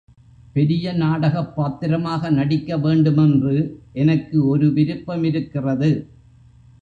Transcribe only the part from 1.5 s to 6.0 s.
பாத்திரமாக நடிக்கவேண்டுமென்று எனக்கு ஒரு விருப்பமிருக்கிறது.